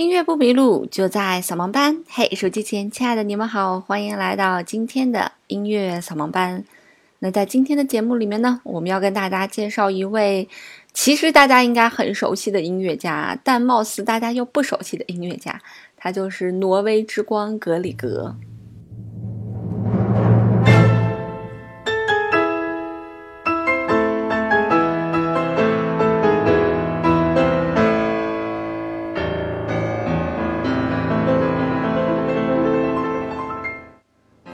[0.00, 2.02] 音乐不迷路，就在扫盲班。
[2.08, 6.64] 嘿，手机前亲爱的你们好，欢迎来到今天的音乐扫盲班。
[7.18, 10.48] 那在今天的节目里面呢，我们要跟大家介绍一位
[10.94, 15.60] 其实大家应该很熟悉的音乐家，但貌似大家又不熟悉的音乐家，
[15.98, 18.34] 他就是挪威之光格里格。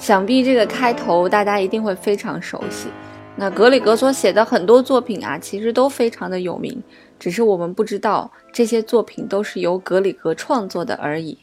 [0.06, 2.86] 想必这个开头大家一定会非常熟悉。
[3.34, 6.80] 那格里格所写的很多作品啊，其实都非常的有名，
[7.18, 11.36] 只是我们不知道这些作品都是由格里格创作的而已。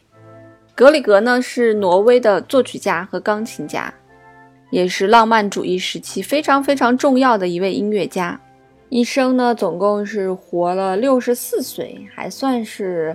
[0.74, 3.94] 格里格呢是挪威的作曲家和钢琴家，
[4.72, 8.40] 也是浪漫主义时期非常非常重要的一位音乐家。
[8.88, 13.14] 一生呢总共是活了六十四岁，还算是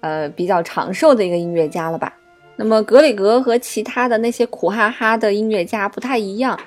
[0.00, 2.10] 呃比较长寿的一个音乐家了吧。
[2.56, 6.58] 那么格里格和其他的那些苦哈哈的音乐家不太一样，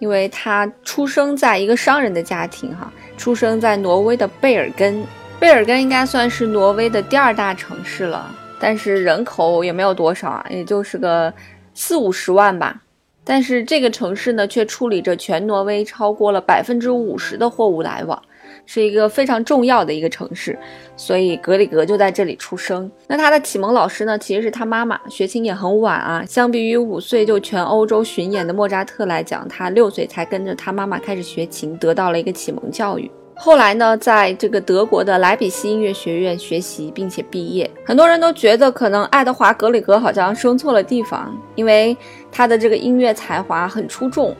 [0.00, 5.04] 因为他出生在一个商人的家庭，哈，出生在挪威的贝尔根。
[5.38, 11.32] 贝尔根应该算是挪威的第二大城市了，但是人口也没有多少啊，也就是个
[11.74, 12.82] 四五十万吧。
[13.22, 18.20] 但是这个城市呢，却处理着全挪威超过了百分之五十的货物来往。
[18.66, 20.58] 是一个非常重要的一个城市，
[20.96, 22.90] 所以格里格就在这里出生。
[23.06, 25.00] 那他的启蒙老师呢，其实是他妈妈。
[25.08, 33.10] 学琴也很晚啊，相比于五岁就全欧洲巡演的莫扎特来讲，他六岁才跟着他妈妈开始学琴，得到了一个启蒙教育。
[33.38, 37.70] 后来呢，在这个德国的莱比锡音乐学院学习，并且毕业。
[37.84, 41.96] 很多人都觉得可能爱德华格里格好像生错了地方，因为
[42.32, 44.30] 他的这个音乐才华很出众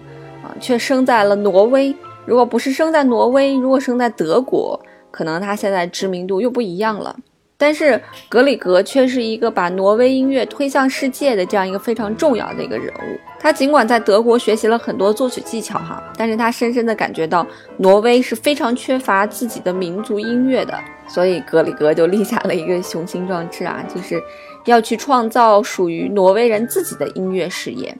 [0.42, 1.94] 啊，却生在了挪威。
[2.26, 4.78] 如果不是生在挪威，如果生在德国，
[5.10, 7.16] 可能他现在知名度又不一样了。
[7.58, 13.18] 但是格里格却是一个把挪威音乐推向世界的这样一个非常重要的一个人物。
[13.38, 17.46] 他尽管在德国学习了很多作曲技巧哈，但是他深深的感觉到
[17.78, 20.78] 挪威是非常缺乏自己的民族音乐的，
[21.08, 24.22] 所以格里格就立下了一个雄心壮志啊，就是
[24.66, 27.96] 要去创造属于挪威人自己的音乐事业。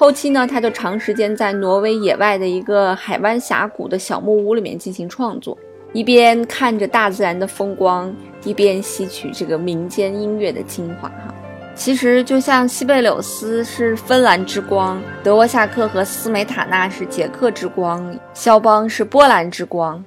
[0.00, 5.58] 后期呢，他就长时间在挪威野外的一个海湾峡谷的小木屋里面进行创作，
[5.92, 8.10] 一边看着大自然的风光，
[8.42, 11.10] 一边吸取这个民间音乐的精华。
[11.10, 11.34] 哈，
[11.74, 20.02] 其实就像西贝柳斯是芬兰之光，德沃夏克和斯梅塔纳是捷克之光，肖邦是波兰之光，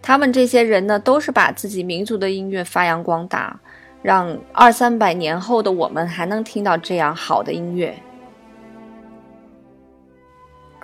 [0.00, 3.60] 他们这些人呢，都是把自己民族的音乐发扬光大，
[4.00, 7.94] 让二三百年后的我们还能听到这样好的音乐。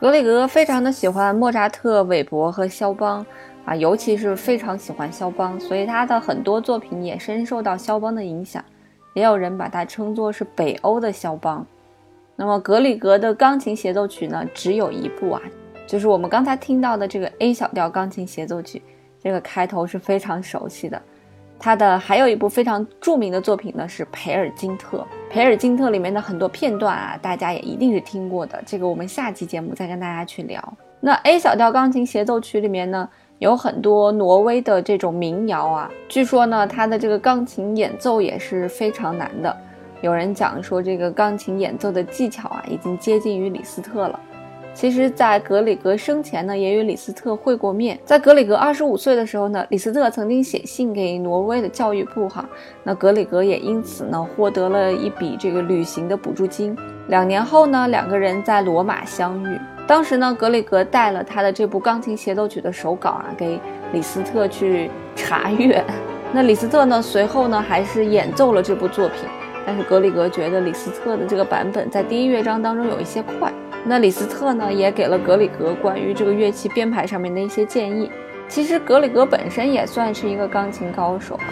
[0.01, 3.25] 格里格非常的喜欢莫扎特、韦伯和肖邦，
[3.67, 8.65] 啊，尤其是非常喜欢肖邦，所以他的很多作品也深受到肖邦的影响。
[9.13, 11.67] 也有人把他称作是北欧的肖邦。
[12.35, 15.43] 那么格里格的钢琴协奏曲呢，只有一部啊，
[15.87, 18.81] 就是我们刚才听到的这个 A 小调钢琴协奏曲，
[19.23, 21.03] 这个开头是非常熟悉的。
[21.61, 24.99] 他的还有一部非常著名的作品呢，是《培尔金特》。
[25.31, 28.61] 《培尔金特》里面的很多片段啊，大家也一定是听过的。
[28.65, 30.61] 这个我们下期节目再跟大家去聊。
[31.01, 33.07] 那 A 小调钢琴协奏曲里面呢，
[33.39, 35.91] 有很多挪威的这种民谣啊。
[36.09, 39.55] 据说呢，他的这个钢琴演奏也是非常难的。
[40.01, 44.19] 有人讲说，这个钢琴演奏的技巧啊，已经接近于李斯特了。
[44.81, 48.01] 其实，在格里格生前呢，也与李斯特会过面。
[48.03, 52.49] 在格里格二十五岁的时候呢，李斯特曾经写信给挪威的教育部，哈，
[52.83, 56.75] 那格里格也因此呢获得了一笔这个旅行的补助金。
[57.09, 59.61] 两年后呢，两个人在罗马相遇。
[59.87, 63.61] 当时呢，格里格带了他的这部钢琴协奏曲的手稿啊，给
[63.93, 65.85] 李斯特去查阅。
[66.33, 69.29] 那李斯特呢，随后呢还是演奏了这部作品，
[69.67, 73.53] 但是格里格觉得李斯特的这个版本在第一乐章当中有一些快。
[73.85, 78.11] 那李斯特呢，也给了格里格关于这个乐器编排上面的一些建议。
[78.49, 81.49] 其实格里格本身也算是一个钢琴高手啊，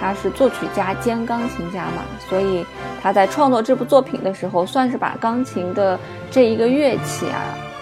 [0.00, 2.66] 他是作曲家兼钢琴家嘛，所以
[3.00, 5.98] 他在创作这部作品的时候，算是把钢琴的
[6.30, 7.40] 这一个乐器啊，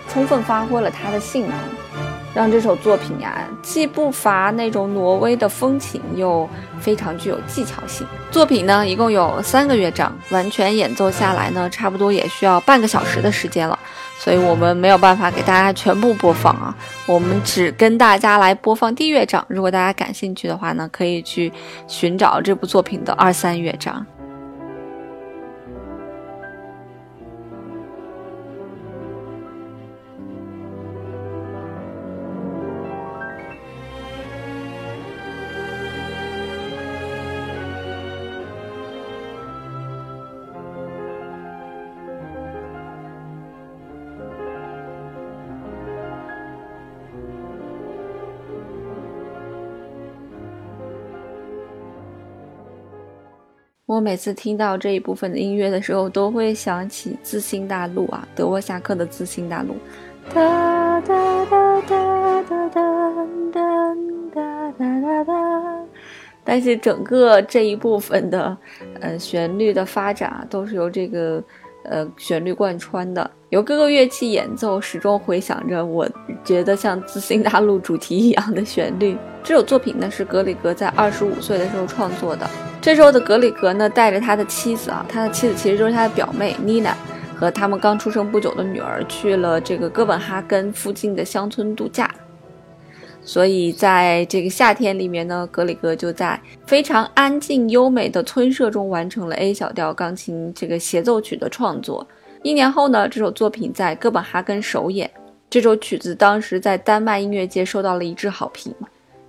[0.09, 1.55] 充分发挥了他的性能。
[2.33, 6.49] 让这首作品呀，既不乏那种挪威的风情，又
[6.79, 8.07] 非常具有技巧性。
[8.31, 13.79] 作品呢，一共有三个乐章，完全演奏下来呢，差不多也需要半个小时的时间了。
[14.19, 19.43] 所以我们没有办法给大家全部播放啊，我们只跟大家来播放第一乐章。
[19.49, 21.51] 如果大家感兴趣的话呢，可以去
[21.89, 24.07] 寻找这部作品的二三乐章。
[53.91, 59.75] 我每次听到这一部分的音乐的时候，都会想起《自新大陆》啊，德沃夏克的《自新大陆》。
[60.33, 62.89] 哒哒哒哒哒哒
[63.53, 63.95] 哒
[64.33, 65.33] 哒哒哒哒。
[66.45, 68.57] 但是整个这一部分的，
[69.01, 71.43] 呃，旋律的发展啊，都是由这个。
[71.83, 76.07] 呃，旋律贯穿的，由各个乐器演奏，始终回响着，我
[76.45, 79.17] 觉得像《自新大陆》主题一样的旋律。
[79.43, 82.47] 这首作品呢，是格里格在二十五岁的时候创作的。
[82.81, 86.97] 这时候的格里格呢，带着他的妻子啊，他的妻子其实就是他的表妹妮娜，
[87.37, 92.11] 和他们刚出生不久的女儿，去了这个哥本哈根附近的乡村度假。
[93.23, 102.07] 所以在这个夏天里面呢，格里格就在非常安静优美的村舍中完成了 A 小调钢琴这个协奏曲的创作。
[102.43, 105.11] 一年后呢，这首作品在哥本哈根首演。
[105.51, 108.75] 这首曲子当时在丹麦音乐界受到了一致好评。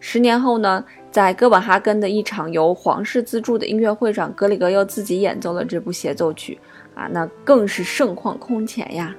[0.04, 6.60] 十年后呢，在哥本哈根的一场由皇室资助的音乐会上，格里格又自己演奏了这部协奏曲，
[6.96, 9.16] 啊，那更是盛况空前呀。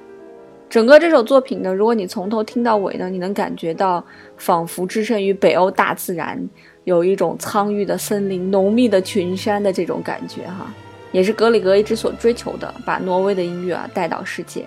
[0.69, 4.03] 整个这首作品呢，如果你从头听到尾呢，你能感觉到
[4.35, 6.49] 仿佛置身于北欧大自然，
[6.83, 10.73] 有一种苍郁的森林、浓密的群山的这种感觉哈，
[11.13, 14.65] 也是格里格一直所追求的，把挪威的音乐啊带到世界。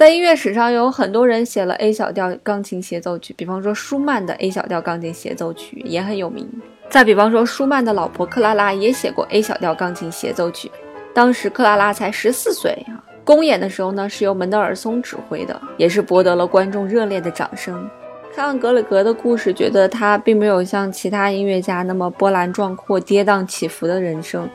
[0.00, 6.48] 在音乐史上，有很多人写了 A 小调钢琴协奏曲，比方说舒曼的 A 小调钢琴协奏曲也很有名。
[6.88, 10.70] 再比方说，舒曼的老婆克拉拉也写过 A 小调钢琴协奏曲，
[11.12, 12.96] 当时克拉拉才十四岁啊。
[13.24, 17.86] 公演的时候呢，是由门德尔松指挥的，也是博得了观众热烈的掌声。
[18.34, 24.48] 看完格里格的故事，觉得他并没有像其他音乐家那么波澜壮阔、跌宕起伏的人生。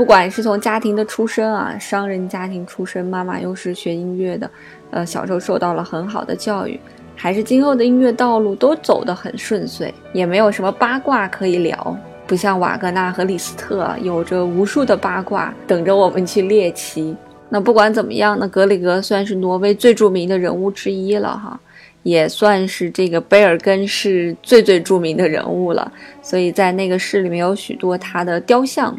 [0.00, 4.50] 不管是从家庭的出身啊，商人家庭出身，妈妈又是学音乐的，
[4.92, 6.80] 呃，小时候受到了很好的教育，
[7.14, 11.98] 还是今后的音乐道路都走得很顺遂，也没有什么八卦可以聊。
[12.26, 17.14] 不像瓦格纳和李斯特，有着无数的八卦等着我们去猎奇。
[17.50, 21.60] 那不管怎么样，那格里格算是挪威最著名的人物之一了哈，
[22.04, 25.92] 也算是这个贝尔根市最最著名的人物了。
[26.22, 28.98] 所以在那个市里面有许多他的雕像，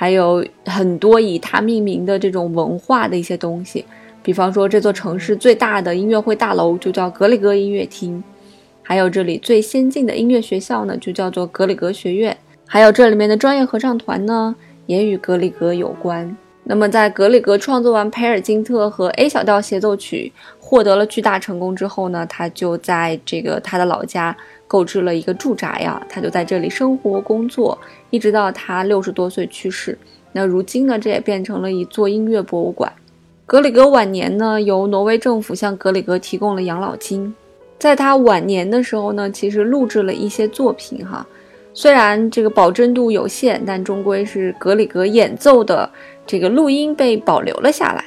[0.00, 3.84] 还有很多以他命名的这种文化的一些东西。
[4.22, 8.24] 比方说，这座城市最大的音乐会大楼就叫格里格音乐厅，
[8.82, 12.34] 还有这里最先进的音乐学校呢，就叫做格里格学院，
[12.66, 14.56] 还有这里面的专业合唱团呢，
[14.86, 16.34] 也与格里格有关。
[16.64, 24.34] 那么，在格里格创作完《培尔金特》和 A 小调协奏曲，获得了巨大成功之后呢，他就在这个他的老家
[24.70, 27.76] 购置了一个住宅呀，他就在这里生活工作，
[28.10, 29.98] 一直到他六十多岁去世。
[30.30, 32.92] 那如今呢，这也变成了一座音乐博物馆。
[33.46, 37.34] 格里格晚年呢，由挪威政府向格里格提供了养老金。
[37.80, 41.26] 在他晚年的时候呢，其实录制了一些作品哈。
[41.74, 45.90] 虽然这个保真度有限，但终归是格里格演奏的
[46.24, 48.04] 这个录音被保留了下来。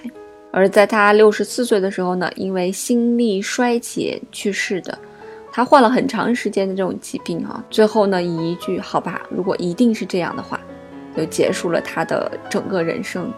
[0.52, 4.98] 而在他六十四岁的时候呢，因为心力衰竭去世的。
[5.56, 10.60] 他患了很长时间的这种疾病啊，最后呢以一句“好吧，如果一定是这样的话”，
[11.16, 13.32] 就结束了他的整个人生。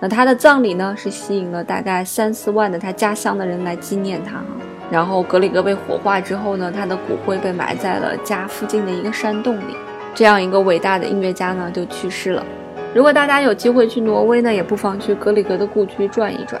[0.00, 4.44] 那他的葬礼呢，是吸引了大概三四万的他家乡的人来纪念他哈。
[4.90, 9.76] 然后格里格被火化之后呢，他的骨灰被埋在了家附近的一个山洞里。
[10.16, 12.44] 这样一个伟大的音乐家呢，就去世了。
[12.92, 16.60] 如果大家有机会去挪威呢，也不妨去格里格的故居转一转。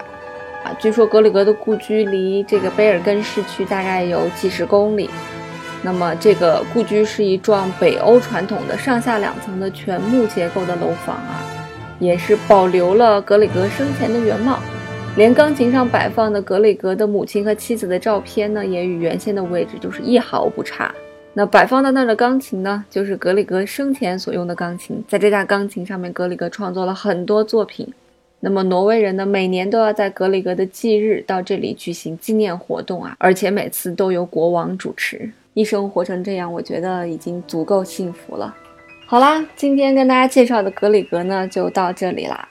[0.78, 5.08] 据说格里格的故居离这个卑尔根市区大概有几十公里。
[5.82, 11.42] 那么这个故居是一幢北欧传统的上下两层的全木结构的楼房啊，
[11.98, 14.60] 也是保留了格里格生前的原貌。
[15.16, 20.94] 连钢琴上摆放的格里格的母亲和妻子的照片呢，也与原先的位置就是一毫不差。
[21.34, 25.02] 那摆放在那儿的钢琴呢，就是格里格生前所用的钢琴。
[25.08, 27.92] 在这架钢琴上面，格里格创作了很多作品。
[28.44, 35.30] 那么挪威人呢，每年都要在格里格的忌日到这里举行纪念活动啊，而且每次都由国王主持。
[35.54, 38.52] 一生活成这样，我觉得已经足够幸福了。
[39.06, 42.48] 好啦，今天跟大家介绍的格里格呢，就到这里啦。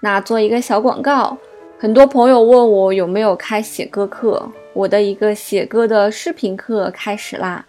[0.00, 1.38] 那做一个小广告。
[1.78, 7.64] 很多朋友问我有没有开写歌课，我的一个写歌的视频课开始啦！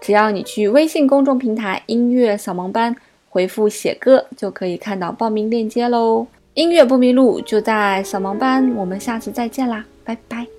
[0.00, 2.94] 只要你去微信公众平台“音乐扫盲班”
[3.28, 6.26] 回复“写歌”，就可以看到报名链接喽。
[6.54, 8.74] 音乐不迷路，就在扫盲班。
[8.74, 10.51] 我们下次再见啦，拜拜。